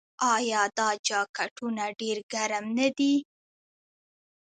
آیا 0.33 0.61
دا 0.77 0.89
جاکټونه 1.07 1.83
ډیر 1.99 2.17
ګرم 2.33 2.65
نه 2.77 2.87
دي؟ 2.97 3.15